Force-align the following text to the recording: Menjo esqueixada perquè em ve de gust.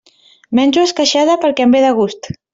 Menjo 0.59 0.85
esqueixada 0.87 1.37
perquè 1.45 1.69
em 1.69 1.77
ve 1.79 1.85
de 1.87 1.95
gust. 2.01 2.33